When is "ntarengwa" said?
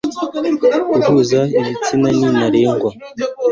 2.35-2.89